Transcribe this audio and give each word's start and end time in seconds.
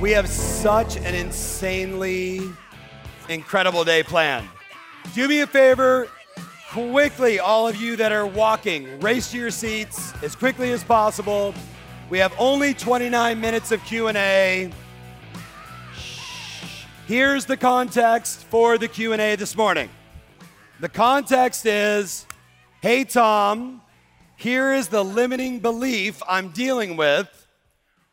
We 0.00 0.12
have 0.12 0.30
such 0.30 0.96
an 0.96 1.14
insanely 1.14 2.40
incredible 3.28 3.84
day 3.84 4.02
planned. 4.02 4.48
Do 5.14 5.28
me 5.28 5.40
a 5.40 5.46
favor, 5.46 6.08
quickly, 6.70 7.38
all 7.38 7.68
of 7.68 7.76
you 7.76 7.96
that 7.96 8.10
are 8.10 8.26
walking, 8.26 8.98
race 9.00 9.30
to 9.32 9.36
your 9.36 9.50
seats 9.50 10.14
as 10.22 10.34
quickly 10.34 10.72
as 10.72 10.82
possible. 10.82 11.54
We 12.08 12.16
have 12.16 12.32
only 12.38 12.72
29 12.72 13.38
minutes 13.38 13.72
of 13.72 13.84
Q&A. 13.84 14.72
Here's 17.06 17.44
the 17.44 17.58
context 17.58 18.44
for 18.44 18.78
the 18.78 18.88
Q&A 18.88 19.36
this 19.36 19.54
morning. 19.54 19.90
The 20.80 20.88
context 20.88 21.66
is, 21.66 22.24
"Hey 22.80 23.04
Tom, 23.04 23.82
here 24.36 24.72
is 24.72 24.88
the 24.88 25.04
limiting 25.04 25.58
belief 25.58 26.22
I'm 26.26 26.48
dealing 26.48 26.96
with 26.96 27.28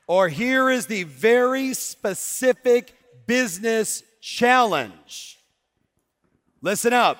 or 0.07 0.29
here 0.29 0.69
is 0.69 0.87
the 0.87 1.03
very 1.03 1.73
specific 1.73 2.93
business 3.25 4.03
challenge. 4.21 5.37
Listen 6.61 6.93
up. 6.93 7.19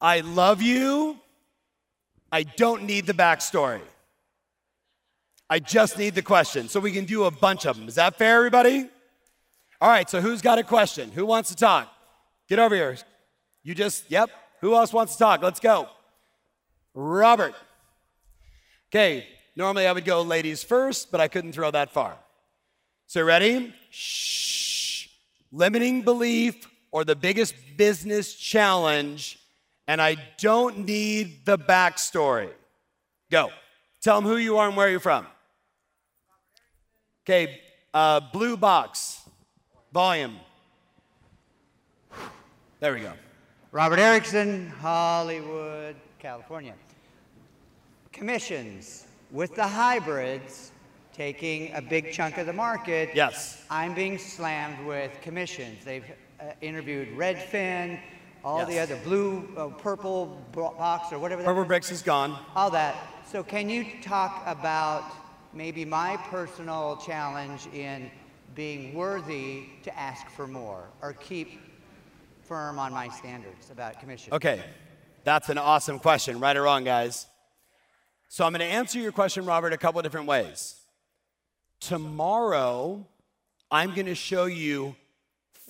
I 0.00 0.20
love 0.20 0.62
you. 0.62 1.18
I 2.32 2.44
don't 2.44 2.84
need 2.84 3.06
the 3.06 3.12
backstory. 3.12 3.82
I 5.50 5.58
just 5.58 5.98
need 5.98 6.14
the 6.14 6.22
question. 6.22 6.68
So 6.68 6.78
we 6.78 6.92
can 6.92 7.04
do 7.04 7.24
a 7.24 7.30
bunch 7.30 7.66
of 7.66 7.76
them. 7.76 7.88
Is 7.88 7.96
that 7.96 8.16
fair, 8.16 8.36
everybody? 8.38 8.88
All 9.80 9.90
right, 9.90 10.08
so 10.08 10.20
who's 10.20 10.40
got 10.40 10.58
a 10.58 10.62
question? 10.62 11.10
Who 11.10 11.26
wants 11.26 11.48
to 11.48 11.56
talk? 11.56 11.92
Get 12.48 12.58
over 12.58 12.74
here. 12.74 12.96
You 13.64 13.74
just, 13.74 14.10
yep. 14.10 14.30
Who 14.60 14.74
else 14.74 14.92
wants 14.92 15.14
to 15.14 15.18
talk? 15.18 15.42
Let's 15.42 15.58
go. 15.58 15.88
Robert. 16.94 17.54
Okay, 18.90 19.26
Normally 19.56 19.86
I 19.86 19.92
would 19.92 20.04
go 20.04 20.22
ladies 20.22 20.62
first, 20.62 21.10
but 21.10 21.20
I 21.20 21.28
couldn't 21.28 21.52
throw 21.52 21.70
that 21.70 21.90
far. 21.90 22.16
So, 23.06 23.22
ready? 23.22 23.74
Shh. 23.90 25.08
Limiting 25.52 26.02
belief 26.02 26.66
or 26.92 27.04
the 27.04 27.16
biggest 27.16 27.54
business 27.76 28.34
challenge, 28.34 29.38
and 29.88 30.00
I 30.00 30.16
don't 30.38 30.86
need 30.86 31.44
the 31.44 31.58
backstory. 31.58 32.50
Go. 33.30 33.50
Tell 34.00 34.20
them 34.20 34.30
who 34.30 34.36
you 34.36 34.58
are 34.58 34.68
and 34.68 34.76
where 34.76 34.88
you're 34.88 35.00
from. 35.00 35.26
Okay, 37.24 37.60
uh, 37.92 38.20
blue 38.32 38.56
box, 38.56 39.20
volume. 39.92 40.36
There 42.80 42.94
we 42.94 43.00
go. 43.00 43.12
Robert 43.72 43.98
Erickson, 43.98 44.68
Hollywood, 44.80 45.96
California. 46.18 46.74
Commissions 48.10 49.06
with 49.30 49.54
the 49.54 49.66
hybrids 49.66 50.72
taking 51.12 51.72
a 51.74 51.82
big 51.82 52.12
chunk 52.12 52.38
of 52.38 52.46
the 52.46 52.52
market, 52.52 53.10
yes, 53.14 53.64
I'm 53.70 53.94
being 53.94 54.18
slammed 54.18 54.84
with 54.86 55.10
commissions. 55.20 55.84
They've 55.84 56.04
uh, 56.40 56.52
interviewed 56.60 57.16
Redfin, 57.16 58.00
all 58.44 58.58
yes. 58.60 58.68
the 58.68 58.78
other 58.78 58.96
blue, 59.04 59.48
uh, 59.56 59.68
purple 59.68 60.40
box 60.52 61.12
or 61.12 61.18
whatever. 61.18 61.42
Purple 61.44 61.64
bricks 61.64 61.90
is 61.90 62.02
gone. 62.02 62.38
All 62.56 62.70
that. 62.70 62.96
So 63.26 63.42
can 63.42 63.68
you 63.68 63.86
talk 64.02 64.42
about 64.46 65.04
maybe 65.52 65.84
my 65.84 66.16
personal 66.28 66.96
challenge 67.04 67.66
in 67.72 68.10
being 68.54 68.94
worthy 68.94 69.66
to 69.82 69.98
ask 69.98 70.28
for 70.30 70.46
more 70.46 70.88
or 71.02 71.12
keep 71.14 71.60
firm 72.42 72.78
on 72.78 72.92
my 72.92 73.08
standards 73.08 73.70
about 73.70 74.00
commission? 74.00 74.32
Okay, 74.32 74.62
that's 75.24 75.48
an 75.48 75.58
awesome 75.58 75.98
question. 75.98 76.40
Right 76.40 76.56
or 76.56 76.62
wrong, 76.62 76.84
guys? 76.84 77.26
So 78.32 78.46
I'm 78.46 78.52
going 78.52 78.60
to 78.60 78.64
answer 78.64 79.00
your 79.00 79.10
question, 79.10 79.44
Robert, 79.44 79.72
a 79.72 79.76
couple 79.76 80.00
different 80.02 80.28
ways. 80.28 80.76
Tomorrow, 81.80 83.04
I'm 83.72 83.92
going 83.92 84.06
to 84.06 84.14
show 84.14 84.44
you 84.44 84.94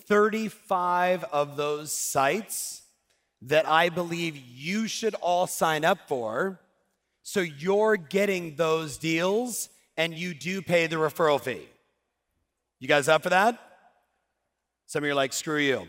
35 0.06 1.25
of 1.25 1.56
those 1.56 1.91
sites 1.91 2.82
that 3.41 3.66
I 3.66 3.88
believe 3.88 4.37
you 4.37 4.88
should 4.88 5.15
all 5.22 5.47
sign 5.47 5.87
up 5.87 6.06
for. 6.06 6.60
So 7.22 7.41
you're 7.41 7.97
getting 7.97 8.56
those 8.56 8.99
deals 8.99 9.70
and 9.97 10.12
you 10.12 10.34
do 10.34 10.60
pay 10.60 10.87
the 10.87 10.97
referral 10.97 11.41
fee. 11.41 11.66
You 12.78 12.88
guys 12.88 13.09
up 13.09 13.22
for 13.22 13.31
that? 13.31 13.59
Some 14.84 15.03
of 15.03 15.06
you 15.06 15.12
are 15.12 15.15
like, 15.15 15.32
screw 15.32 15.60
you. 15.60 15.88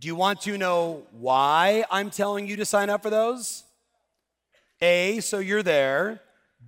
Do 0.00 0.06
you 0.06 0.16
want 0.16 0.42
to 0.42 0.58
know 0.58 1.02
why 1.12 1.86
I'm 1.90 2.10
telling 2.10 2.46
you 2.46 2.56
to 2.56 2.66
sign 2.66 2.90
up 2.90 3.02
for 3.02 3.08
those? 3.08 3.64
A, 4.80 5.20
so 5.20 5.38
you're 5.38 5.62
there. 5.62 6.20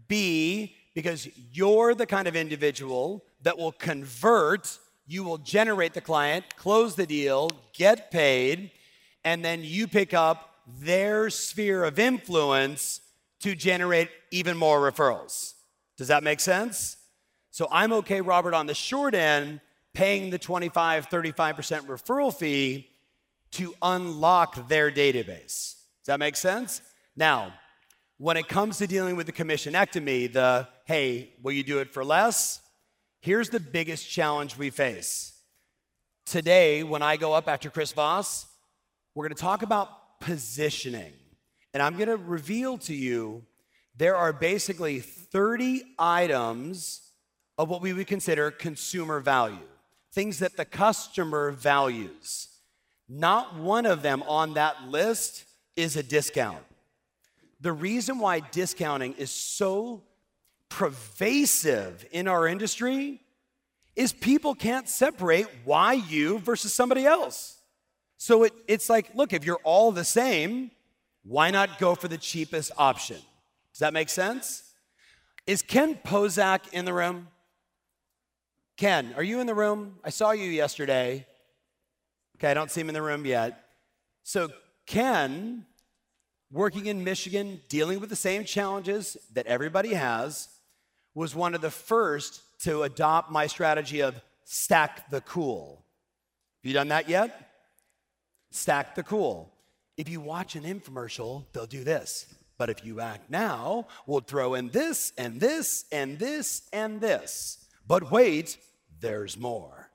B, 0.08 0.74
because 0.94 1.28
you're 1.52 1.94
the 1.94 2.06
kind 2.06 2.28
of 2.28 2.36
individual 2.36 3.24
that 3.42 3.58
will 3.58 3.72
convert, 3.72 4.78
you 5.06 5.24
will 5.24 5.38
generate 5.38 5.94
the 5.94 6.00
client, 6.00 6.44
close 6.56 6.94
the 6.94 7.06
deal, 7.06 7.50
get 7.72 8.10
paid, 8.10 8.70
and 9.24 9.44
then 9.44 9.62
you 9.62 9.86
pick 9.86 10.14
up 10.14 10.56
their 10.80 11.30
sphere 11.30 11.84
of 11.84 11.98
influence 11.98 13.00
to 13.40 13.54
generate 13.54 14.08
even 14.30 14.56
more 14.56 14.80
referrals. 14.80 15.54
Does 15.96 16.08
that 16.08 16.22
make 16.22 16.40
sense? 16.40 16.96
So 17.50 17.68
I'm 17.70 17.92
okay, 17.94 18.20
Robert, 18.20 18.54
on 18.54 18.66
the 18.66 18.74
short 18.74 19.14
end, 19.14 19.60
paying 19.92 20.30
the 20.30 20.38
25, 20.38 21.08
35% 21.08 21.86
referral 21.86 22.34
fee 22.34 22.88
to 23.52 23.74
unlock 23.82 24.68
their 24.68 24.90
database. 24.90 25.76
Does 26.00 26.06
that 26.06 26.18
make 26.18 26.36
sense? 26.36 26.80
Now, 27.14 27.52
when 28.22 28.36
it 28.36 28.46
comes 28.46 28.78
to 28.78 28.86
dealing 28.86 29.16
with 29.16 29.26
the 29.26 29.32
commissionectomy, 29.32 30.32
the 30.32 30.68
hey, 30.84 31.32
will 31.42 31.50
you 31.50 31.64
do 31.64 31.80
it 31.80 31.92
for 31.92 32.04
less? 32.04 32.60
Here's 33.20 33.50
the 33.50 33.58
biggest 33.58 34.08
challenge 34.08 34.56
we 34.56 34.70
face. 34.70 35.32
Today, 36.24 36.84
when 36.84 37.02
I 37.02 37.16
go 37.16 37.32
up 37.32 37.48
after 37.48 37.68
Chris 37.68 37.90
Voss, 37.90 38.46
we're 39.16 39.28
to 39.28 39.34
talk 39.34 39.62
about 39.62 40.20
positioning. 40.20 41.12
And 41.74 41.82
I'm 41.82 41.96
to 41.98 42.16
reveal 42.16 42.78
to 42.78 42.94
you 42.94 43.42
there 43.96 44.14
are 44.14 44.32
basically 44.32 45.00
30 45.00 45.82
items 45.98 47.00
of 47.58 47.68
what 47.68 47.82
we 47.82 47.92
would 47.92 48.06
consider 48.06 48.52
consumer 48.52 49.18
value, 49.18 49.66
things 50.12 50.38
that 50.38 50.56
the 50.56 50.64
customer 50.64 51.50
values. 51.50 52.46
Not 53.08 53.56
one 53.56 53.84
of 53.84 54.02
them 54.02 54.22
on 54.28 54.54
that 54.54 54.84
list 54.86 55.44
is 55.74 55.96
a 55.96 56.04
discount. 56.04 56.62
The 57.62 57.72
reason 57.72 58.18
why 58.18 58.40
discounting 58.40 59.14
is 59.14 59.30
so 59.30 60.02
pervasive 60.68 62.04
in 62.10 62.26
our 62.26 62.48
industry 62.48 63.20
is 63.94 64.12
people 64.12 64.56
can't 64.56 64.88
separate 64.88 65.46
why 65.64 65.92
you 65.92 66.40
versus 66.40 66.74
somebody 66.74 67.06
else. 67.06 67.58
So 68.16 68.42
it, 68.42 68.52
it's 68.66 68.90
like, 68.90 69.14
look, 69.14 69.32
if 69.32 69.44
you're 69.44 69.60
all 69.62 69.92
the 69.92 70.04
same, 70.04 70.72
why 71.22 71.52
not 71.52 71.78
go 71.78 71.94
for 71.94 72.08
the 72.08 72.18
cheapest 72.18 72.72
option? 72.76 73.18
Does 73.72 73.78
that 73.78 73.92
make 73.92 74.08
sense? 74.08 74.64
Is 75.46 75.62
Ken 75.62 75.94
Pozek 75.94 76.72
in 76.72 76.84
the 76.84 76.92
room? 76.92 77.28
Ken, 78.76 79.14
are 79.16 79.22
you 79.22 79.38
in 79.38 79.46
the 79.46 79.54
room? 79.54 80.00
I 80.02 80.10
saw 80.10 80.32
you 80.32 80.50
yesterday. 80.50 81.26
Okay, 82.38 82.50
I 82.50 82.54
don't 82.54 82.72
see 82.72 82.80
him 82.80 82.88
in 82.88 82.94
the 82.94 83.02
room 83.02 83.24
yet. 83.24 83.66
So, 84.24 84.48
Ken 84.84 85.64
working 86.52 86.86
in 86.86 87.02
Michigan, 87.02 87.60
dealing 87.68 87.98
with 87.98 88.10
the 88.10 88.16
same 88.16 88.44
challenges 88.44 89.16
that 89.32 89.46
everybody 89.46 89.94
has, 89.94 90.48
was 91.14 91.34
one 91.34 91.54
of 91.54 91.62
the 91.62 91.70
first 91.70 92.42
to 92.60 92.82
adopt 92.82 93.30
my 93.30 93.46
strategy 93.46 94.00
of 94.00 94.20
stack 94.44 95.10
the 95.10 95.22
cool. 95.22 95.84
Have 96.62 96.68
you 96.68 96.74
done 96.74 96.88
that 96.88 97.08
yet? 97.08 97.48
Stack 98.50 98.94
the 98.94 99.02
cool. 99.02 99.52
If 99.96 100.08
you 100.08 100.20
watch 100.20 100.54
an 100.54 100.64
infomercial, 100.64 101.46
they'll 101.52 101.66
do 101.66 101.84
this. 101.84 102.26
But 102.58 102.70
if 102.70 102.84
you 102.84 103.00
act 103.00 103.30
now, 103.30 103.88
we'll 104.06 104.20
throw 104.20 104.54
in 104.54 104.68
this 104.68 105.12
and 105.18 105.40
this 105.40 105.84
and 105.90 106.18
this 106.18 106.62
and 106.72 107.00
this. 107.00 107.58
But 107.86 108.10
wait, 108.10 108.58
there's 109.00 109.36
more. 109.36 109.90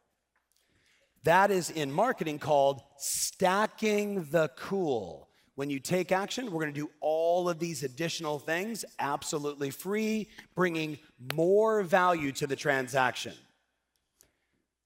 That 1.24 1.51
is 1.51 1.69
in 1.69 1.92
marketing 1.92 2.39
called 2.39 2.81
stacking 2.98 4.27
the 4.31 4.50
cool. 4.57 5.27
When 5.57 5.71
you 5.71 5.80
take 5.80 6.12
action, 6.12 6.51
we're 6.51 6.62
going 6.62 6.74
to 6.75 6.80
do 6.81 6.92
all 7.00 7.50
of 7.50 7.57
these 7.57 7.81
additional 7.81 8.38
things 8.38 8.86
absolutely 9.00 9.71
free, 9.71 10.30
bringing 10.54 11.00
more 11.33 11.81
value 11.81 12.31
to 12.33 12.45
the 12.45 12.56
transaction. 12.56 13.33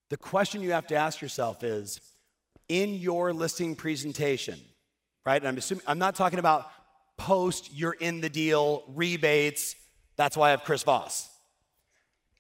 The 0.10 0.16
question 0.16 0.62
you 0.62 0.72
have 0.72 0.88
to 0.88 0.96
ask 0.96 1.22
yourself 1.22 1.62
is 1.62 2.00
in 2.70 2.94
your 2.94 3.34
listing 3.34 3.76
presentation, 3.76 4.58
right? 5.26 5.42
And 5.42 5.48
I'm 5.50 5.58
assuming 5.58 5.84
I'm 5.88 6.00
not 6.00 6.16
talking 6.16 6.40
about 6.40 6.72
post 7.18 7.74
you're 7.74 7.98
in 8.00 8.22
the 8.22 8.30
deal, 8.30 8.86
rebates. 8.96 9.76
That's 10.16 10.38
why 10.38 10.48
I 10.48 10.52
have 10.52 10.64
Chris 10.64 10.84
Voss. 10.84 11.30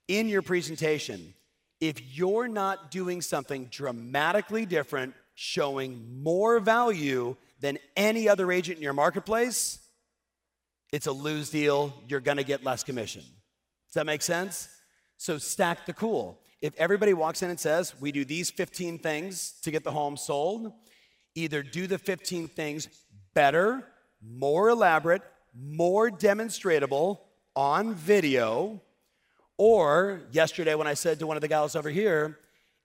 In 0.07 0.29
your 0.29 0.41
presentation, 0.41 1.33
if 1.81 2.15
you're 2.15 2.47
not 2.47 2.91
doing 2.91 3.21
something 3.21 3.65
dramatically 3.65 4.65
different, 4.65 5.15
showing 5.35 6.23
more 6.23 6.61
value 6.61 7.35
than 7.61 7.77
any 7.95 8.27
other 8.27 8.51
agent 8.51 8.77
in 8.77 8.83
your 8.83 8.93
marketplace, 8.93 9.79
it's 10.91 11.07
a 11.07 11.11
lose 11.11 11.49
deal. 11.49 11.93
You're 12.07 12.19
gonna 12.19 12.43
get 12.43 12.63
less 12.63 12.83
commission. 12.83 13.21
Does 13.21 13.93
that 13.93 14.05
make 14.05 14.21
sense? 14.21 14.67
So 15.17 15.37
stack 15.37 15.85
the 15.85 15.93
cool. 15.93 16.41
If 16.61 16.75
everybody 16.77 17.13
walks 17.13 17.41
in 17.41 17.49
and 17.49 17.59
says, 17.59 17.93
We 17.99 18.11
do 18.11 18.25
these 18.25 18.51
15 18.51 18.99
things 18.99 19.53
to 19.61 19.71
get 19.71 19.83
the 19.83 19.91
home 19.91 20.17
sold, 20.17 20.73
either 21.35 21.63
do 21.63 21.87
the 21.87 21.97
15 21.97 22.47
things 22.47 22.87
better, 23.33 23.87
more 24.21 24.69
elaborate, 24.69 25.21
more 25.55 26.09
demonstratable 26.09 27.19
on 27.55 27.93
video, 27.93 28.81
or 29.57 30.21
yesterday 30.31 30.75
when 30.75 30.87
I 30.87 30.93
said 30.93 31.19
to 31.19 31.27
one 31.27 31.37
of 31.37 31.41
the 31.41 31.47
gals 31.47 31.75
over 31.75 31.89
here, 31.89 32.39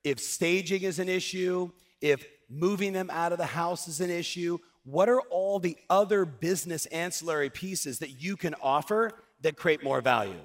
if 0.05 0.21
staging 0.21 0.83
is 0.83 0.99
an 0.99 1.09
issue, 1.09 1.71
if 2.01 2.27
moving 2.49 2.93
them 2.93 3.11
out 3.11 3.33
of 3.33 3.39
the 3.39 3.47
house 3.47 3.89
is 3.89 4.01
an 4.01 4.11
issue, 4.11 4.59
what 4.85 5.09
are 5.09 5.21
all 5.23 5.59
the 5.59 5.77
other 5.91 6.25
business 6.25 6.87
ancillary 6.87 7.51
pieces 7.51 7.99
that 7.99 8.23
you 8.23 8.37
can 8.37 8.55
offer 8.63 9.11
that 9.41 9.57
create 9.57 9.83
more 9.83 10.01
value? 10.01 10.41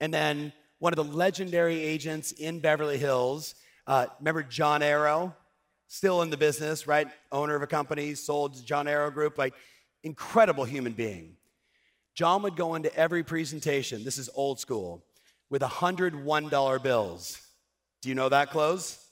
And 0.00 0.12
then 0.12 0.52
one 0.78 0.92
of 0.92 0.96
the 0.96 1.04
legendary 1.04 1.80
agents 1.80 2.32
in 2.32 2.60
Beverly 2.60 2.98
Hills, 2.98 3.54
uh, 3.86 4.06
remember 4.18 4.42
John 4.42 4.80
Aaroe? 4.80 5.34
Still 5.88 6.22
in 6.22 6.30
the 6.30 6.36
business, 6.36 6.88
right? 6.88 7.06
Owner 7.30 7.54
of 7.54 7.62
a 7.62 7.66
company, 7.66 8.14
sold 8.14 8.64
John 8.66 8.86
Aaroe 8.86 9.12
Group, 9.12 9.38
like 9.38 9.54
incredible 10.02 10.64
human 10.64 10.94
being. 10.94 11.36
John 12.14 12.42
would 12.42 12.56
go 12.56 12.74
into 12.74 12.94
every 12.96 13.22
presentation, 13.22 14.02
this 14.02 14.18
is 14.18 14.28
old 14.34 14.58
school, 14.58 15.04
with 15.50 15.62
$101 15.62 16.82
bills. 16.82 17.40
Do 18.00 18.08
you 18.08 18.14
know 18.14 18.28
that 18.30 18.50
close? 18.50 19.05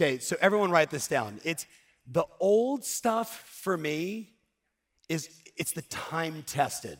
Okay, 0.00 0.18
so 0.18 0.36
everyone 0.40 0.70
write 0.70 0.90
this 0.90 1.08
down. 1.08 1.40
It's 1.42 1.66
the 2.06 2.24
old 2.38 2.84
stuff 2.84 3.42
for 3.48 3.76
me 3.76 4.30
is 5.08 5.28
it's 5.56 5.72
the 5.72 5.82
time 5.82 6.44
tested. 6.46 6.98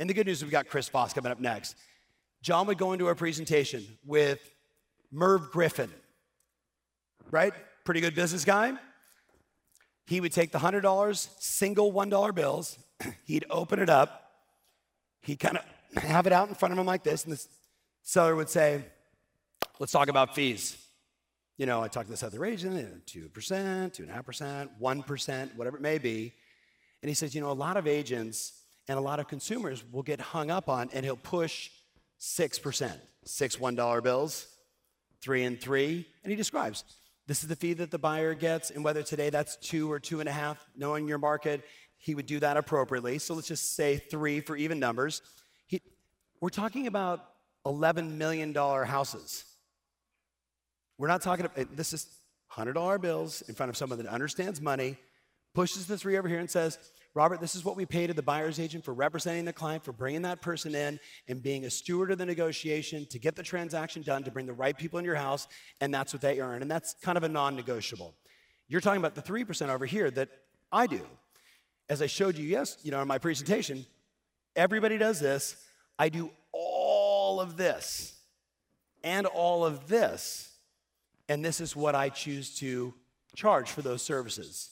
And 0.00 0.10
the 0.10 0.14
good 0.14 0.26
news 0.26 0.38
is 0.38 0.44
we 0.44 0.50
got 0.50 0.66
Chris 0.66 0.88
Voss 0.88 1.12
coming 1.12 1.30
up 1.30 1.38
next. 1.38 1.76
John 2.42 2.66
would 2.66 2.78
go 2.78 2.94
into 2.94 3.06
a 3.06 3.14
presentation 3.14 3.86
with 4.04 4.40
Merv 5.12 5.52
Griffin, 5.52 5.88
right? 7.30 7.52
Pretty 7.84 8.00
good 8.00 8.16
business 8.16 8.44
guy. 8.44 8.72
He 10.06 10.20
would 10.20 10.32
take 10.32 10.50
the 10.50 10.58
$100 10.58 11.28
single 11.40 11.92
$1 11.92 12.34
bills, 12.34 12.76
he'd 13.24 13.44
open 13.50 13.78
it 13.78 13.88
up, 13.88 14.32
he'd 15.20 15.38
kind 15.38 15.58
of 15.58 16.02
have 16.02 16.26
it 16.26 16.32
out 16.32 16.48
in 16.48 16.56
front 16.56 16.72
of 16.72 16.78
him 16.78 16.86
like 16.86 17.04
this, 17.04 17.22
and 17.22 17.34
the 17.34 17.46
seller 18.02 18.34
would 18.34 18.48
say, 18.48 18.84
Let's 19.78 19.92
talk 19.92 20.08
about 20.08 20.34
fees. 20.34 20.81
You 21.58 21.66
know, 21.66 21.82
I 21.82 21.88
talked 21.88 22.06
to 22.06 22.12
this 22.12 22.22
other 22.22 22.44
agent, 22.44 23.06
2%, 23.06 23.30
2.5%, 23.30 24.68
1%, 24.80 25.56
whatever 25.56 25.76
it 25.76 25.82
may 25.82 25.98
be. 25.98 26.32
And 27.02 27.08
he 27.08 27.14
says, 27.14 27.34
You 27.34 27.40
know, 27.40 27.50
a 27.50 27.52
lot 27.52 27.76
of 27.76 27.86
agents 27.86 28.62
and 28.88 28.98
a 28.98 29.02
lot 29.02 29.20
of 29.20 29.28
consumers 29.28 29.84
will 29.92 30.02
get 30.02 30.20
hung 30.20 30.50
up 30.50 30.68
on, 30.68 30.90
and 30.92 31.04
he'll 31.04 31.16
push 31.16 31.70
6%, 32.20 32.92
six 33.24 33.56
$1 33.56 34.02
bills, 34.02 34.46
three 35.20 35.44
and 35.44 35.60
three. 35.60 36.06
And 36.22 36.30
he 36.30 36.36
describes 36.36 36.84
this 37.26 37.42
is 37.42 37.48
the 37.48 37.56
fee 37.56 37.74
that 37.74 37.90
the 37.90 37.98
buyer 37.98 38.34
gets, 38.34 38.70
and 38.70 38.82
whether 38.82 39.02
today 39.02 39.30
that's 39.30 39.56
two 39.56 39.90
or 39.90 40.00
two 40.00 40.20
and 40.20 40.28
a 40.28 40.32
half, 40.32 40.64
knowing 40.76 41.06
your 41.06 41.18
market, 41.18 41.62
he 41.96 42.14
would 42.14 42.26
do 42.26 42.40
that 42.40 42.56
appropriately. 42.56 43.18
So 43.18 43.34
let's 43.34 43.46
just 43.46 43.76
say 43.76 43.96
three 43.96 44.40
for 44.40 44.56
even 44.56 44.80
numbers. 44.80 45.22
He, 45.66 45.80
we're 46.40 46.48
talking 46.48 46.88
about 46.88 47.24
$11 47.64 48.16
million 48.16 48.52
houses. 48.52 49.44
We're 51.02 51.08
not 51.08 51.20
talking 51.20 51.44
about, 51.44 51.58
eh, 51.58 51.64
this 51.74 51.92
is 51.92 52.06
$100 52.56 53.00
bills 53.00 53.42
in 53.48 53.56
front 53.56 53.70
of 53.70 53.76
someone 53.76 53.98
that 53.98 54.06
understands 54.06 54.60
money, 54.60 54.96
pushes 55.52 55.88
the 55.88 55.98
three 55.98 56.16
over 56.16 56.28
here 56.28 56.38
and 56.38 56.48
says, 56.48 56.78
Robert, 57.12 57.40
this 57.40 57.56
is 57.56 57.64
what 57.64 57.74
we 57.76 57.84
pay 57.84 58.06
to 58.06 58.14
the 58.14 58.22
buyer's 58.22 58.60
agent 58.60 58.84
for 58.84 58.94
representing 58.94 59.44
the 59.44 59.52
client, 59.52 59.84
for 59.84 59.90
bringing 59.90 60.22
that 60.22 60.40
person 60.40 60.76
in 60.76 61.00
and 61.26 61.42
being 61.42 61.64
a 61.64 61.70
steward 61.70 62.12
of 62.12 62.18
the 62.18 62.24
negotiation 62.24 63.04
to 63.06 63.18
get 63.18 63.34
the 63.34 63.42
transaction 63.42 64.02
done, 64.02 64.22
to 64.22 64.30
bring 64.30 64.46
the 64.46 64.52
right 64.52 64.78
people 64.78 65.00
in 65.00 65.04
your 65.04 65.16
house, 65.16 65.48
and 65.80 65.92
that's 65.92 66.12
what 66.12 66.22
they 66.22 66.38
earn. 66.38 66.62
And 66.62 66.70
that's 66.70 66.94
kind 67.02 67.18
of 67.18 67.24
a 67.24 67.28
non 67.28 67.56
negotiable. 67.56 68.14
You're 68.68 68.80
talking 68.80 69.00
about 69.00 69.16
the 69.16 69.22
3% 69.22 69.70
over 69.70 69.86
here 69.86 70.08
that 70.12 70.28
I 70.70 70.86
do. 70.86 71.04
As 71.88 72.00
I 72.00 72.06
showed 72.06 72.38
you, 72.38 72.46
yes, 72.46 72.78
you 72.84 72.92
know, 72.92 73.02
in 73.02 73.08
my 73.08 73.18
presentation, 73.18 73.86
everybody 74.54 74.98
does 74.98 75.18
this. 75.18 75.56
I 75.98 76.10
do 76.10 76.30
all 76.52 77.40
of 77.40 77.56
this 77.56 78.20
and 79.02 79.26
all 79.26 79.66
of 79.66 79.88
this. 79.88 80.51
And 81.32 81.42
this 81.42 81.62
is 81.62 81.74
what 81.74 81.94
I 81.94 82.10
choose 82.10 82.54
to 82.56 82.92
charge 83.34 83.70
for 83.70 83.80
those 83.80 84.02
services. 84.02 84.68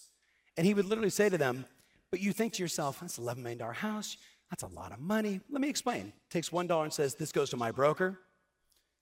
And 0.59 0.67
he 0.67 0.75
would 0.75 0.85
literally 0.85 1.09
say 1.09 1.31
to 1.31 1.39
them, 1.39 1.65
but 2.11 2.21
you 2.21 2.35
think 2.35 2.53
to 2.53 2.63
yourself, 2.63 3.01
that's 3.01 3.17
an 3.17 3.25
$11 3.25 3.39
million 3.39 3.59
house. 3.73 4.19
That's 4.51 4.63
a 4.63 4.67
lot 4.67 4.93
of 4.93 4.99
money. 4.99 5.41
Let 5.49 5.63
me 5.63 5.71
explain. 5.71 6.13
Takes 6.29 6.51
$1 6.51 6.83
and 6.83 6.93
says, 6.93 7.15
this 7.15 7.33
goes 7.33 7.49
to 7.51 7.57
my 7.57 7.71
broker. 7.71 8.21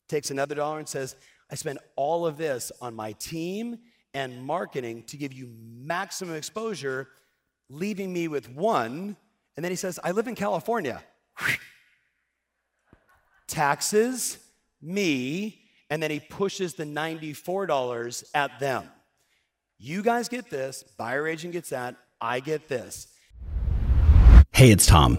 Takes 0.08 0.30
another 0.30 0.54
dollar 0.54 0.78
and 0.78 0.88
says, 0.88 1.16
I 1.50 1.56
spend 1.56 1.80
all 1.96 2.28
of 2.28 2.36
this 2.36 2.70
on 2.80 2.94
my 2.94 3.10
team 3.14 3.78
and 4.14 4.40
marketing 4.40 5.02
to 5.08 5.16
give 5.16 5.32
you 5.32 5.50
maximum 5.58 6.36
exposure, 6.36 7.08
leaving 7.68 8.12
me 8.12 8.28
with 8.28 8.48
one. 8.48 9.16
And 9.56 9.64
then 9.64 9.72
he 9.72 9.76
says, 9.76 9.98
I 10.04 10.12
live 10.12 10.28
in 10.28 10.36
California. 10.36 11.02
Taxes, 13.48 14.38
me, 14.80 15.64
and 15.90 16.02
then 16.02 16.10
he 16.10 16.20
pushes 16.20 16.74
the 16.74 16.84
$94 16.84 18.24
at 18.34 18.58
them. 18.60 18.84
You 19.78 20.02
guys 20.02 20.28
get 20.28 20.50
this, 20.50 20.82
buyer 20.96 21.26
agent 21.26 21.52
gets 21.52 21.70
that, 21.70 21.96
I 22.20 22.40
get 22.40 22.68
this. 22.68 23.06
Hey, 24.52 24.70
it's 24.70 24.86
Tom. 24.86 25.18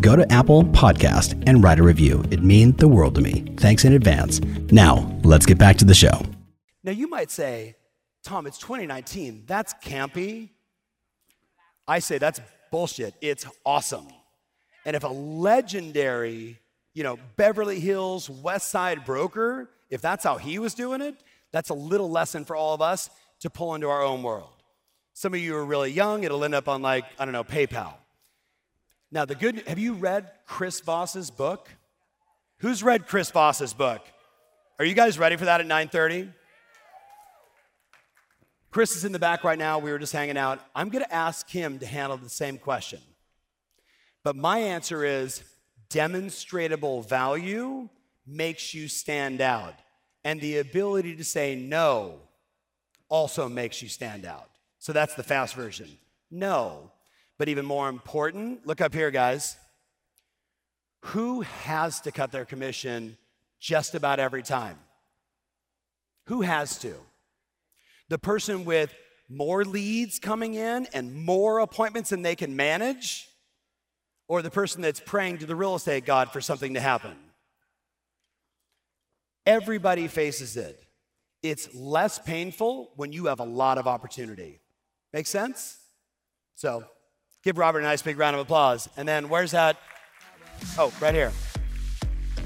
go 0.00 0.16
to 0.16 0.30
Apple 0.32 0.64
Podcast 0.64 1.42
and 1.46 1.62
write 1.62 1.78
a 1.78 1.82
review. 1.82 2.24
It 2.30 2.42
means 2.42 2.76
the 2.76 2.88
world 2.88 3.14
to 3.16 3.20
me. 3.20 3.44
Thanks 3.56 3.84
in 3.84 3.92
advance. 3.92 4.40
Now, 4.70 5.18
let's 5.24 5.46
get 5.46 5.58
back 5.58 5.76
to 5.78 5.84
the 5.84 5.94
show. 5.94 6.22
Now, 6.82 6.92
you 6.92 7.08
might 7.08 7.30
say, 7.30 7.76
Tom, 8.22 8.46
it's 8.46 8.58
2019. 8.58 9.44
That's 9.46 9.74
campy. 9.74 10.50
I 11.88 12.00
say 12.00 12.18
that's 12.18 12.40
bullshit. 12.70 13.14
It's 13.20 13.46
awesome. 13.64 14.06
And 14.84 14.96
if 14.96 15.04
a 15.04 15.08
legendary, 15.08 16.58
you 16.94 17.02
know, 17.02 17.18
Beverly 17.36 17.80
Hills 17.80 18.28
West 18.30 18.70
Side 18.70 19.04
broker, 19.04 19.70
if 19.90 20.00
that's 20.00 20.24
how 20.24 20.36
he 20.36 20.58
was 20.58 20.74
doing 20.74 21.00
it, 21.00 21.16
that's 21.52 21.70
a 21.70 21.74
little 21.74 22.10
lesson 22.10 22.44
for 22.44 22.56
all 22.56 22.74
of 22.74 22.82
us 22.82 23.10
to 23.40 23.50
pull 23.50 23.74
into 23.74 23.88
our 23.88 24.02
own 24.02 24.22
world. 24.22 24.50
Some 25.12 25.34
of 25.34 25.40
you 25.40 25.56
are 25.56 25.64
really 25.64 25.90
young, 25.90 26.24
it'll 26.24 26.44
end 26.44 26.54
up 26.54 26.68
on 26.68 26.82
like, 26.82 27.04
I 27.18 27.24
don't 27.24 27.32
know, 27.32 27.44
PayPal. 27.44 27.94
Now, 29.10 29.24
the 29.24 29.34
good 29.34 29.62
have 29.68 29.78
you 29.78 29.94
read 29.94 30.30
Chris 30.46 30.80
Voss's 30.80 31.30
book? 31.30 31.68
Who's 32.58 32.82
read 32.82 33.06
Chris 33.06 33.30
Voss's 33.30 33.72
book? 33.72 34.02
Are 34.78 34.84
you 34.84 34.94
guys 34.94 35.18
ready 35.18 35.36
for 35.36 35.44
that 35.44 35.60
at 35.60 35.66
9:30? 35.66 36.32
Chris 38.70 38.94
is 38.94 39.04
in 39.04 39.12
the 39.12 39.18
back 39.18 39.42
right 39.42 39.58
now. 39.58 39.78
We 39.78 39.90
were 39.90 39.98
just 39.98 40.12
hanging 40.12 40.36
out. 40.36 40.60
I'm 40.74 40.90
going 40.90 41.04
to 41.04 41.14
ask 41.14 41.48
him 41.48 41.78
to 41.78 41.86
handle 41.86 42.18
the 42.18 42.28
same 42.28 42.58
question. 42.58 43.00
But 44.22 44.36
my 44.36 44.58
answer 44.58 45.02
is 45.04 45.42
demonstrable 45.88 47.00
value 47.00 47.88
makes 48.26 48.74
you 48.74 48.88
stand 48.88 49.40
out. 49.40 49.74
And 50.24 50.40
the 50.40 50.58
ability 50.58 51.16
to 51.16 51.24
say 51.24 51.54
no 51.54 52.18
also 53.08 53.48
makes 53.48 53.80
you 53.80 53.88
stand 53.88 54.26
out. 54.26 54.50
So 54.78 54.92
that's 54.92 55.14
the 55.14 55.22
fast 55.22 55.54
version. 55.54 55.88
No. 56.30 56.90
But 57.38 57.48
even 57.48 57.66
more 57.66 57.88
important, 57.88 58.66
look 58.66 58.80
up 58.80 58.94
here, 58.94 59.10
guys. 59.10 59.56
Who 61.06 61.42
has 61.42 62.00
to 62.02 62.12
cut 62.12 62.32
their 62.32 62.44
commission 62.44 63.16
just 63.60 63.94
about 63.94 64.18
every 64.18 64.42
time? 64.42 64.78
Who 66.26 66.42
has 66.42 66.78
to? 66.78 66.94
The 68.08 68.18
person 68.18 68.64
with 68.64 68.94
more 69.28 69.64
leads 69.64 70.18
coming 70.18 70.54
in 70.54 70.86
and 70.92 71.14
more 71.14 71.58
appointments 71.58 72.10
than 72.10 72.22
they 72.22 72.36
can 72.36 72.56
manage? 72.56 73.28
Or 74.28 74.42
the 74.42 74.50
person 74.50 74.82
that's 74.82 75.00
praying 75.00 75.38
to 75.38 75.46
the 75.46 75.54
real 75.54 75.76
estate 75.76 76.04
God 76.04 76.32
for 76.32 76.40
something 76.40 76.74
to 76.74 76.80
happen? 76.80 77.14
Everybody 79.44 80.08
faces 80.08 80.56
it. 80.56 80.82
It's 81.42 81.72
less 81.74 82.18
painful 82.18 82.90
when 82.96 83.12
you 83.12 83.26
have 83.26 83.38
a 83.38 83.44
lot 83.44 83.78
of 83.78 83.86
opportunity. 83.86 84.60
Make 85.12 85.28
sense? 85.28 85.78
So 86.56 86.84
give 87.46 87.56
Robert 87.58 87.78
a 87.78 87.82
nice 87.84 88.02
big 88.02 88.18
round 88.18 88.34
of 88.34 88.42
applause. 88.42 88.88
And 88.96 89.06
then 89.06 89.28
where's 89.28 89.52
that? 89.52 89.76
Oh, 90.76 90.92
right 91.00 91.14
here. 91.14 91.30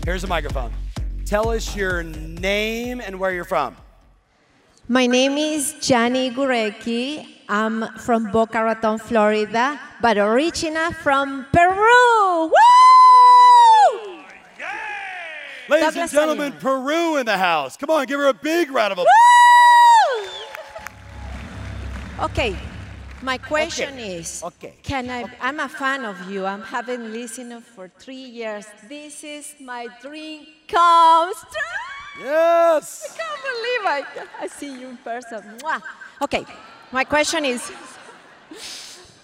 Here's 0.04 0.24
a 0.24 0.26
microphone. 0.26 0.74
Tell 1.24 1.48
us 1.48 1.74
your 1.74 2.02
name 2.02 3.00
and 3.00 3.18
where 3.18 3.32
you're 3.32 3.44
from. 3.44 3.76
My 4.88 5.06
name 5.06 5.38
is 5.38 5.74
Jani 5.88 6.30
Gurecki. 6.32 7.26
I'm 7.48 7.96
from 7.96 8.30
Boca 8.30 8.62
Raton, 8.62 8.98
Florida, 8.98 9.80
but 10.02 10.18
original 10.18 10.92
from 10.92 11.46
Peru. 11.50 12.52
Woo! 12.52 12.52
Ladies 15.70 15.86
Douglas 15.86 15.96
and 15.96 16.10
gentlemen, 16.10 16.52
Salinas. 16.60 16.62
Peru 16.62 17.16
in 17.16 17.24
the 17.24 17.38
house. 17.38 17.78
Come 17.78 17.88
on, 17.88 18.04
give 18.04 18.18
her 18.18 18.28
a 18.28 18.34
big 18.34 18.70
round 18.70 18.92
of 18.92 18.98
applause. 18.98 19.08
Woo! 22.18 22.24
Okay, 22.26 22.54
my 23.22 23.38
question 23.38 23.94
Okay, 23.94 24.16
is, 24.16 24.42
okay, 24.42 24.74
can 24.82 25.10
I? 25.10 25.24
I'm 25.40 25.60
a 25.60 25.68
fan 25.68 26.04
of 26.04 26.30
you. 26.30 26.46
I'm 26.46 26.62
having 26.62 27.12
listened 27.12 27.64
for 27.64 27.90
three 27.98 28.14
years. 28.40 28.66
This 28.88 29.24
is 29.24 29.54
my 29.60 29.88
dream 30.00 30.46
come 30.68 31.32
true. 31.32 32.24
Yes. 32.24 33.04
I 33.04 33.18
can't 33.18 33.42
believe 33.42 33.82
I, 33.86 34.44
I 34.44 34.46
see 34.46 34.80
you 34.80 34.88
in 34.88 34.96
person. 34.98 35.42
Mwah. 35.58 35.82
Okay, 36.22 36.44
my 36.92 37.04
question 37.04 37.44
is 37.44 37.70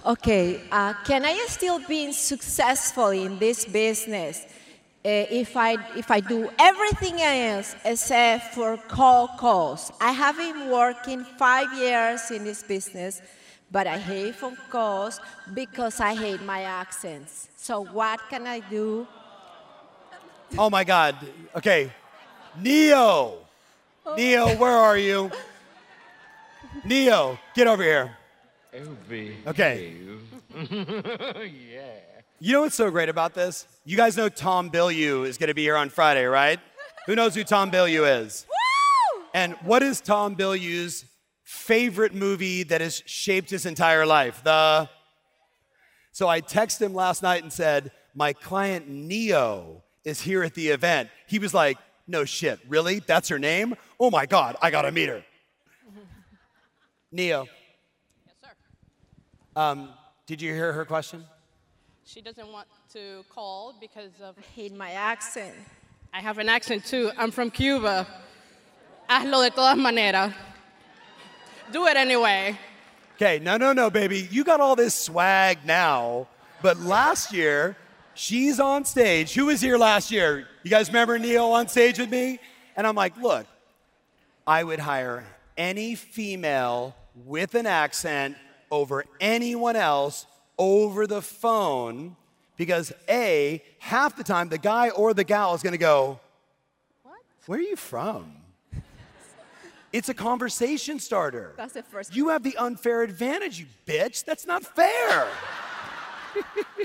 okay, 0.07 0.61
uh, 0.71 0.95
can 1.05 1.25
I 1.25 1.47
still 1.49 1.81
be 1.81 2.13
successful 2.13 3.09
in 3.09 3.39
this 3.39 3.65
business 3.65 4.47
uh, 5.05 5.27
if, 5.31 5.57
I, 5.57 5.77
if 5.97 6.11
I 6.11 6.21
do 6.21 6.49
everything 6.59 7.21
else 7.21 7.75
except 7.85 8.55
for 8.55 8.77
call 8.77 9.29
calls? 9.29 9.93
I 10.01 10.13
have 10.13 10.37
been 10.37 10.71
working 10.71 11.25
five 11.25 11.73
years 11.75 12.31
in 12.31 12.45
this 12.45 12.63
business, 12.63 13.21
but 13.77 13.87
I 13.87 13.99
hate 13.99 14.35
phone 14.35 14.57
calls 14.71 15.21
because 15.53 16.01
I 16.01 16.15
hate 16.15 16.43
my 16.43 16.63
accents. 16.63 17.49
So, 17.59 17.85
what 17.85 18.19
can 18.31 18.47
I 18.47 18.61
do? 18.61 19.07
Oh 20.57 20.71
my 20.71 20.83
God. 20.83 21.15
Okay. 21.55 21.93
Neo. 22.59 23.37
Neo, 24.17 24.57
where 24.57 24.79
are 24.89 24.97
you? 24.97 25.31
Neo, 26.87 27.39
get 27.55 27.67
over 27.67 27.83
here. 27.83 28.17
Okay. 29.47 29.93
yeah. 30.57 32.01
You 32.41 32.53
know 32.55 32.63
what's 32.63 32.77
so 32.77 32.91
great 32.91 33.11
about 33.11 33.35
this? 33.35 33.67
You 33.85 33.99
guys 33.99 34.17
know 34.17 34.31
Tom 34.31 34.71
Bilyeu 34.71 35.27
is 35.27 35.37
going 35.37 35.49
to 35.49 35.55
be 35.55 35.65
here 35.65 35.77
on 35.77 35.91
Friday, 35.91 36.25
right? 36.25 36.61
Who 37.05 37.15
knows 37.15 37.35
who 37.35 37.45
Tom 37.45 37.71
Bilyeu 37.71 38.25
is? 38.25 38.47
And 39.35 39.53
what 39.65 39.83
is 39.83 40.01
Tom 40.01 40.35
Bilyeu's 40.35 41.05
favorite 41.47 42.13
movie 42.13 42.65
that 42.65 42.81
has 42.81 43.05
shaped 43.07 43.51
his 43.51 43.67
entire 43.67 44.05
life? 44.05 44.43
The 44.43 44.91
So 46.11 46.29
I 46.29 46.41
texted 46.41 46.83
him 46.83 46.95
last 46.95 47.23
night 47.23 47.43
and 47.43 47.53
said, 47.53 47.93
"My 48.15 48.33
client 48.33 48.89
Neo 48.89 49.85
is 50.05 50.21
here 50.21 50.43
at 50.43 50.55
the 50.55 50.69
event." 50.69 51.09
He 51.27 51.39
was 51.39 51.55
like, 51.55 51.79
"No 52.07 52.25
shit, 52.25 52.59
really? 52.69 52.99
That's 52.99 53.29
her 53.29 53.39
name? 53.39 53.77
Oh 54.01 54.11
my 54.11 54.27
god, 54.27 54.57
I 54.61 54.71
got 54.71 54.83
to 54.83 54.93
meet 54.93 55.09
her." 55.09 55.25
Neo. 57.13 57.47
Yes, 58.27 58.35
sir. 58.43 58.51
Um, 59.55 59.91
did 60.27 60.43
you 60.43 60.53
hear 60.53 60.73
her 60.73 60.85
question? 60.85 61.25
She 62.05 62.21
doesn't 62.21 62.51
want 62.51 62.67
to 62.95 63.25
call 63.29 63.75
because 63.81 64.21
of. 64.21 64.35
I 64.37 64.43
hate 64.55 64.75
my 64.75 64.91
accent. 64.93 65.55
I 66.13 66.21
have 66.21 66.39
an 66.39 66.49
accent 66.49 66.85
too. 66.85 67.13
I'm 67.17 67.31
from 67.31 67.51
Cuba. 67.51 68.07
Hazlo 69.09 69.45
de 69.45 69.51
todas 69.51 69.77
maneras. 69.77 70.33
Do 71.73 71.87
it 71.87 71.97
anyway. 71.97 72.59
Okay, 73.17 73.39
no, 73.39 73.57
no, 73.57 73.73
no, 73.73 73.91
baby. 73.91 74.29
You 74.31 74.45
got 74.45 74.61
all 74.61 74.77
this 74.77 74.95
swag 74.95 75.59
now, 75.65 76.29
but 76.63 76.79
last 76.81 77.33
year, 77.33 77.77
she's 78.15 78.61
on 78.61 78.85
stage. 78.85 79.35
Who 79.35 79.47
was 79.47 79.61
here 79.61 79.79
last 79.79 80.11
year? 80.11 80.47
You 80.63 80.71
guys 80.71 80.89
remember 80.89 81.19
Neil 81.19 81.47
on 81.47 81.69
stage 81.69 81.99
with 81.99 82.11
me? 82.11 82.39
And 82.77 82.87
I'm 82.87 82.95
like, 82.95 83.17
look, 83.17 83.47
I 84.47 84.63
would 84.63 84.79
hire 84.79 85.25
any 85.57 85.95
female 85.95 86.95
with 87.25 87.55
an 87.55 87.67
accent 87.67 88.37
over 88.71 89.05
anyone 89.21 89.77
else 89.77 90.27
over 90.59 91.07
the 91.07 91.23
phone 91.23 92.17
because 92.57 92.93
A, 93.09 93.63
half 93.79 94.17
the 94.17 94.25
time 94.25 94.49
the 94.49 94.59
guy 94.59 94.91
or 94.91 95.15
the 95.15 95.25
gal 95.25 95.55
is 95.55 95.63
gonna 95.63 95.79
go, 95.79 96.21
What? 97.03 97.17
Where 97.47 97.59
are 97.59 97.63
you 97.63 97.77
from? 97.77 98.33
It's 99.97 100.11
a 100.11 100.15
conversation 100.15 100.99
starter. 100.99 101.55
That's 101.57 101.73
the 101.73 101.83
first 101.83 102.15
You 102.15 102.29
have 102.29 102.43
the 102.43 102.55
unfair 102.59 103.03
advantage, 103.03 103.59
you 103.59 103.65
bitch. 103.87 104.27
That's 104.27 104.47
not 104.47 104.63
fair. 104.63 105.27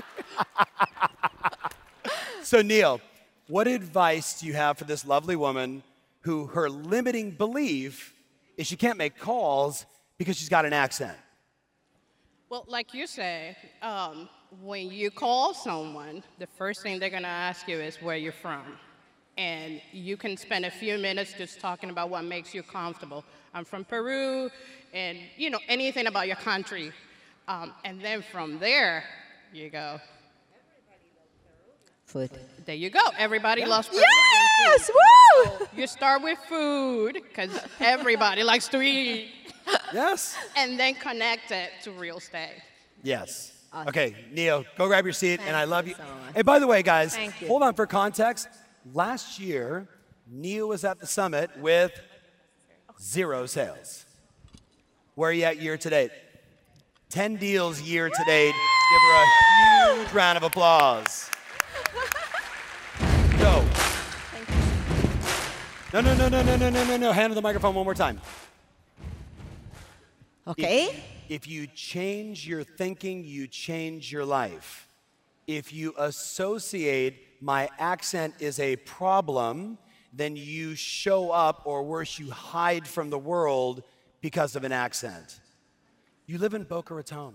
so, 2.42 2.62
Neil, 2.62 3.02
what 3.48 3.68
advice 3.68 4.40
do 4.40 4.46
you 4.46 4.54
have 4.54 4.78
for 4.78 4.84
this 4.84 5.04
lovely 5.04 5.36
woman 5.36 5.82
who 6.22 6.46
her 6.46 6.70
limiting 6.70 7.32
belief 7.32 8.14
is 8.56 8.66
she 8.66 8.76
can't 8.76 8.96
make 8.96 9.18
calls 9.18 9.84
because 10.16 10.38
she's 10.38 10.48
got 10.48 10.64
an 10.64 10.72
accent? 10.72 11.18
Well, 12.48 12.64
like 12.66 12.94
you 12.94 13.06
say, 13.06 13.58
um, 13.82 14.26
when 14.62 14.90
you 14.90 15.10
call 15.10 15.52
someone, 15.52 16.24
the 16.38 16.46
first 16.46 16.82
thing 16.82 16.98
they're 16.98 17.10
going 17.10 17.24
to 17.24 17.28
ask 17.28 17.68
you 17.68 17.78
is 17.78 17.96
where 17.96 18.16
you're 18.16 18.32
from. 18.32 18.78
And 19.38 19.80
you 19.92 20.16
can 20.16 20.36
spend 20.36 20.64
a 20.66 20.70
few 20.70 20.98
minutes 20.98 21.32
just 21.36 21.58
talking 21.60 21.88
about 21.90 22.10
what 22.10 22.24
makes 22.24 22.54
you 22.54 22.62
comfortable. 22.62 23.24
I'm 23.54 23.64
from 23.64 23.84
Peru, 23.84 24.50
and 24.92 25.18
you 25.36 25.50
know, 25.50 25.58
anything 25.68 26.06
about 26.06 26.26
your 26.26 26.36
country. 26.36 26.92
Um, 27.48 27.72
and 27.84 28.00
then 28.00 28.22
from 28.22 28.58
there, 28.58 29.04
you 29.52 29.68
go, 29.70 30.00
Food. 32.04 32.30
there 32.66 32.74
you 32.74 32.90
go. 32.90 33.00
Everybody 33.18 33.64
loves 33.64 33.88
Peru. 33.88 34.00
Yes! 34.00 34.90
Woo! 34.94 35.66
You 35.76 35.86
start 35.86 36.22
with 36.22 36.38
food, 36.48 37.14
because 37.14 37.50
everybody 37.80 38.42
likes 38.42 38.68
to 38.68 38.80
eat, 38.82 39.30
Yes? 39.94 40.36
and 40.56 40.78
then 40.78 40.94
connect 40.94 41.50
it 41.50 41.70
to 41.84 41.90
real 41.92 42.18
estate. 42.18 42.60
Yes. 43.02 43.52
Okay, 43.88 44.14
Neil, 44.30 44.66
go 44.76 44.86
grab 44.88 45.04
your 45.06 45.14
seat, 45.14 45.40
and 45.46 45.56
I 45.56 45.64
love 45.64 45.86
you 45.86 45.92
you. 45.92 45.96
so. 45.96 46.04
And 46.34 46.44
by 46.44 46.58
the 46.58 46.66
way, 46.66 46.82
guys, 46.82 47.16
hold 47.46 47.62
on 47.62 47.72
for 47.74 47.86
context. 47.86 48.46
Last 48.90 49.38
year, 49.38 49.86
Neil 50.28 50.68
was 50.68 50.84
at 50.84 50.98
the 50.98 51.06
summit 51.06 51.56
with 51.58 51.92
zero 53.00 53.46
sales. 53.46 54.06
Where 55.14 55.30
are 55.30 55.32
you 55.32 55.44
at 55.44 55.60
year 55.60 55.76
to 55.78 55.90
date? 55.90 56.10
10 57.10 57.36
deals 57.36 57.80
year 57.80 58.08
to 58.08 58.24
date. 58.26 58.54
Give 58.92 59.02
her 59.02 59.22
a 59.22 59.96
huge 59.96 60.12
round 60.12 60.36
of 60.36 60.42
applause. 60.42 61.30
Go. 63.38 63.64
No, 65.92 66.00
no, 66.00 66.14
no, 66.16 66.28
no, 66.28 66.42
no, 66.42 66.56
no, 66.56 66.70
no, 66.70 66.84
no, 66.84 66.96
no. 66.96 67.12
Hand 67.12 67.30
her 67.30 67.34
the 67.34 67.42
microphone 67.42 67.74
one 67.74 67.84
more 67.84 67.94
time. 67.94 68.20
Okay. 70.48 71.04
If 71.28 71.46
you 71.46 71.68
change 71.68 72.48
your 72.48 72.64
thinking, 72.64 73.24
you 73.24 73.46
change 73.46 74.10
your 74.10 74.24
life. 74.24 74.88
If 75.46 75.72
you 75.72 75.94
associate 75.98 77.31
my 77.42 77.68
accent 77.80 78.34
is 78.38 78.60
a 78.60 78.76
problem, 78.76 79.76
then 80.12 80.36
you 80.36 80.76
show 80.76 81.32
up, 81.32 81.62
or 81.64 81.82
worse, 81.82 82.16
you 82.16 82.30
hide 82.30 82.86
from 82.86 83.10
the 83.10 83.18
world 83.18 83.82
because 84.20 84.54
of 84.54 84.62
an 84.62 84.70
accent. 84.70 85.40
You 86.26 86.38
live 86.38 86.54
in 86.54 86.62
Boca 86.62 86.94
Raton. 86.94 87.34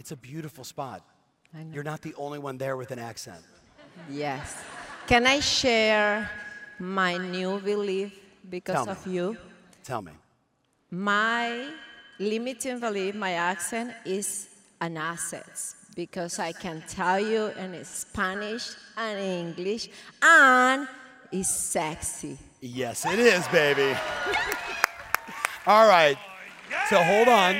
It's 0.00 0.10
a 0.10 0.16
beautiful 0.16 0.64
spot. 0.64 1.04
I 1.54 1.62
know. 1.62 1.72
You're 1.72 1.84
not 1.84 2.02
the 2.02 2.14
only 2.16 2.40
one 2.40 2.58
there 2.58 2.76
with 2.76 2.90
an 2.90 2.98
accent. 2.98 3.44
Yes. 4.10 4.60
Can 5.06 5.24
I 5.24 5.38
share 5.38 6.28
my 6.80 7.16
new 7.16 7.60
belief 7.60 8.18
because 8.50 8.74
Tell 8.74 8.86
me. 8.86 8.90
of 8.90 9.06
you? 9.06 9.36
Tell 9.84 10.02
me. 10.02 10.12
My 10.90 11.70
limiting 12.18 12.80
belief, 12.80 13.14
my 13.14 13.34
accent 13.34 13.94
is 14.04 14.48
an 14.80 14.96
asset 14.96 15.48
because 15.94 16.38
I 16.38 16.52
can 16.52 16.82
tell 16.88 17.20
you 17.20 17.46
in 17.58 17.84
Spanish 17.84 18.70
and 18.96 19.18
English 19.18 19.88
and 20.22 20.88
it's 21.30 21.48
sexy. 21.48 22.38
Yes, 22.60 23.04
it 23.06 23.18
is, 23.18 23.46
baby. 23.48 23.96
All 25.66 25.88
right. 25.88 26.16
So 26.88 27.02
hold 27.02 27.28
on. 27.28 27.56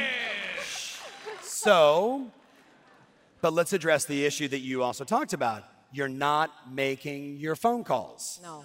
So, 1.43 2.27
but 3.41 3.53
let's 3.53 3.73
address 3.73 4.05
the 4.05 4.25
issue 4.25 4.49
that 4.49 4.61
you 4.61 4.83
also 4.83 5.05
talked 5.05 5.33
about. 5.33 5.65
You're 5.93 6.09
not 6.09 6.73
making 6.73 7.37
your 7.37 7.55
phone 7.55 7.85
calls. 7.85 8.41
No. 8.43 8.65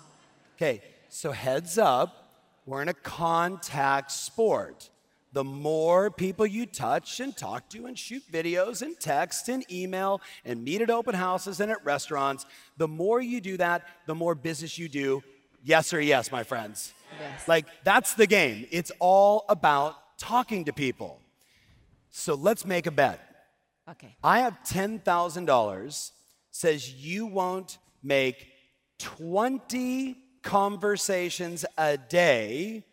Okay, 0.56 0.82
so 1.10 1.32
heads 1.32 1.78
up, 1.78 2.32
we're 2.66 2.82
in 2.82 2.90
a 2.90 2.94
contact 2.94 4.12
sport. 4.12 4.90
The 5.38 5.44
more 5.44 6.10
people 6.10 6.48
you 6.48 6.66
touch 6.66 7.20
and 7.20 7.38
talk 7.38 7.70
to 7.70 7.86
and 7.86 7.96
shoot 7.96 8.24
videos 8.32 8.82
and 8.82 9.00
text 9.00 9.50
and 9.50 9.72
email 9.72 10.20
and 10.44 10.64
meet 10.64 10.82
at 10.82 10.90
open 10.90 11.14
houses 11.14 11.60
and 11.60 11.70
at 11.70 11.86
restaurants, 11.86 12.44
the 12.78 12.88
more 12.88 13.22
you 13.22 13.40
do 13.40 13.56
that, 13.56 13.84
the 14.08 14.16
more 14.16 14.34
business 14.34 14.80
you 14.80 14.90
do. 14.90 15.22
Yes 15.64 15.94
or 15.94 16.02
yes, 16.02 16.32
my 16.32 16.42
friends? 16.42 16.92
Yes. 17.20 17.48
Like, 17.48 17.68
that's 17.84 18.16
the 18.16 18.26
game. 18.26 18.66
It's 18.72 18.92
all 18.98 19.46
about 19.48 20.18
talking 20.18 20.66
to 20.66 20.74
people. 20.74 21.22
So 22.10 22.34
let's 22.34 22.66
make 22.66 22.88
a 22.88 22.92
bet. 22.92 23.20
Okay. 23.92 24.16
I 24.24 24.40
have 24.40 24.58
$10,000 24.66 26.12
says 26.50 26.94
you 26.96 27.28
won't 27.28 27.78
make 28.02 28.48
20 28.98 30.18
conversations 30.42 31.64
a 31.78 31.96
day, 31.96 32.86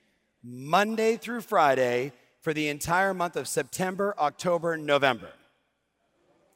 Monday 0.42 1.16
through 1.16 1.40
Friday, 1.40 2.12
for 2.44 2.52
the 2.52 2.68
entire 2.68 3.14
month 3.14 3.36
of 3.36 3.48
September, 3.48 4.14
October, 4.18 4.76
November. 4.76 5.30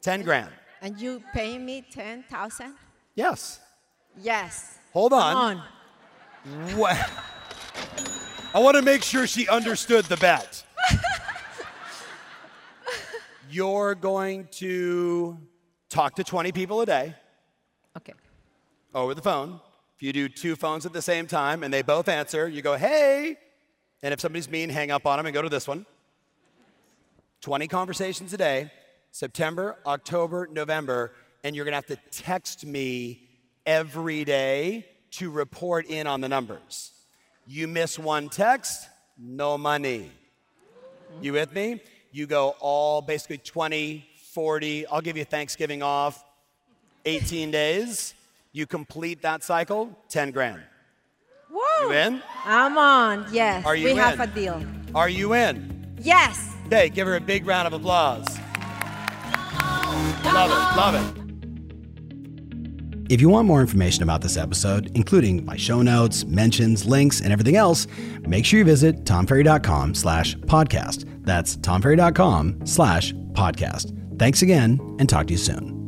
10 0.01 0.21
grand. 0.21 0.51
And 0.83 1.01
you 1.01 1.21
pay 1.33 1.57
me 1.57 1.83
10,000? 1.91 2.75
Yes. 3.15 3.59
Yes. 4.15 4.77
Hold 4.93 5.13
Come 5.13 5.35
on. 5.35 5.57
on. 6.45 6.77
What? 6.77 6.95
I 8.53 8.59
want 8.59 8.75
to 8.77 8.83
make 8.83 9.01
sure 9.01 9.25
she 9.25 9.47
understood 9.49 10.05
the 10.05 10.17
bet. 10.17 10.63
You're 13.49 13.95
going 13.95 14.47
to 14.51 15.39
talk 15.89 16.13
to 16.15 16.23
20 16.23 16.51
people 16.51 16.81
a 16.81 16.85
day 16.85 17.15
Okay. 17.97 18.13
over 18.93 19.15
the 19.15 19.23
phone. 19.23 19.59
If 19.95 20.03
you 20.03 20.13
do 20.13 20.29
two 20.29 20.55
phones 20.55 20.85
at 20.85 20.93
the 20.93 21.01
same 21.01 21.25
time 21.25 21.63
and 21.63 21.73
they 21.73 21.81
both 21.81 22.07
answer, 22.07 22.47
you 22.47 22.61
go, 22.61 22.77
hey. 22.77 23.37
And 24.01 24.13
if 24.13 24.19
somebody's 24.19 24.49
mean, 24.49 24.69
hang 24.69 24.91
up 24.91 25.05
on 25.05 25.17
them 25.17 25.25
and 25.25 25.33
go 25.33 25.41
to 25.41 25.49
this 25.49 25.67
one. 25.67 25.85
20 27.41 27.67
conversations 27.67 28.33
a 28.33 28.37
day, 28.37 28.71
September, 29.11 29.77
October, 29.85 30.47
November, 30.51 31.11
and 31.43 31.55
you're 31.55 31.65
gonna 31.65 31.77
have 31.77 31.85
to 31.87 31.97
text 32.11 32.65
me 32.65 33.27
every 33.65 34.25
day 34.25 34.85
to 35.11 35.31
report 35.31 35.85
in 35.87 36.07
on 36.07 36.21
the 36.21 36.29
numbers. 36.29 36.91
You 37.47 37.67
miss 37.67 37.97
one 37.97 38.29
text, 38.29 38.87
no 39.17 39.57
money. 39.57 40.11
You 41.21 41.33
with 41.33 41.53
me? 41.53 41.81
You 42.11 42.27
go 42.27 42.55
all 42.59 43.01
basically 43.01 43.37
20, 43.37 44.05
40, 44.33 44.87
I'll 44.87 45.01
give 45.01 45.17
you 45.17 45.25
Thanksgiving 45.25 45.81
off, 45.81 46.23
18 47.05 47.51
days. 47.51 48.13
You 48.51 48.65
complete 48.67 49.21
that 49.21 49.43
cycle, 49.43 49.97
10 50.09 50.31
grand. 50.31 50.61
Woo! 51.81 51.87
You 51.87 51.93
in? 51.93 52.23
I'm 52.45 52.77
on. 52.77 53.25
Yes. 53.31 53.65
Are 53.65 53.75
you 53.75 53.85
we 53.85 53.91
in? 53.91 53.97
have 53.97 54.19
a 54.19 54.27
deal. 54.27 54.63
Are 54.95 55.09
you 55.09 55.33
in? 55.33 55.95
Yes. 56.01 56.55
Okay, 56.67 56.89
give 56.89 57.07
her 57.07 57.15
a 57.15 57.21
big 57.21 57.45
round 57.45 57.67
of 57.67 57.73
applause. 57.73 58.25
Love 60.23 60.51
it, 60.51 60.77
love 60.77 60.95
it. 60.95 61.15
If 63.11 63.19
you 63.21 63.29
want 63.29 63.47
more 63.47 63.59
information 63.59 64.03
about 64.03 64.21
this 64.21 64.37
episode, 64.37 64.91
including 64.93 65.43
my 65.43 65.57
show 65.57 65.81
notes, 65.81 66.25
mentions, 66.25 66.85
links, 66.85 67.21
and 67.21 67.33
everything 67.33 67.55
else, 67.55 67.87
make 68.21 68.45
sure 68.45 68.59
you 68.59 68.65
visit 68.65 69.03
tomferry.com 69.03 69.95
slash 69.95 70.35
podcast. 70.37 71.05
That's 71.25 71.57
tomferry.com 71.57 72.67
slash 72.67 73.13
podcast. 73.31 74.19
Thanks 74.19 74.43
again, 74.43 74.79
and 74.99 75.09
talk 75.09 75.25
to 75.27 75.33
you 75.33 75.39
soon. 75.39 75.78